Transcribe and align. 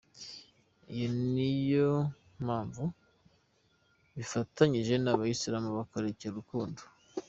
Iyo 0.93 1.07
niyo 1.33 1.91
mpamvu 2.45 2.83
bifatanyije 4.15 4.93
n’abayisilamu 4.99 5.69
bakabereka 5.77 6.25
urukundo. 6.29 6.81